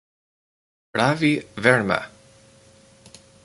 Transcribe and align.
Ravi 0.99 1.33
Verma. 1.63 1.99